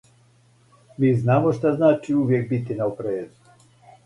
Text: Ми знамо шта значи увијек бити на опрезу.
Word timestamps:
Ми 1.03 1.11
знамо 1.19 1.51
шта 1.57 1.75
значи 1.75 2.17
увијек 2.23 2.49
бити 2.55 2.79
на 2.81 2.89
опрезу. 2.95 3.55